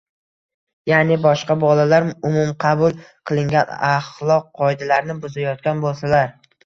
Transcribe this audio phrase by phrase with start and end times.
[0.91, 2.97] ya’ni boshqa bolalar umumqabul
[3.33, 6.35] qilingan axloq qoidalarini buzayotgan bo‘lsalar